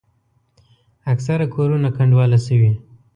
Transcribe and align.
اکثره 1.13 1.45
کورونه 1.55 1.89
کنډواله 1.97 2.39
شوي. 2.47 2.71